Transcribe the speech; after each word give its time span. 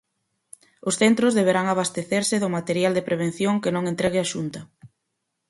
Os 0.89 0.95
centros 1.01 1.35
deberán 1.39 1.65
abastecerse 1.69 2.35
do 2.43 2.53
material 2.57 2.91
de 2.95 3.05
prevención 3.09 3.55
que 3.63 3.73
non 3.75 3.83
entregue 3.91 4.19
a 4.21 4.29
Xunta. 4.31 4.59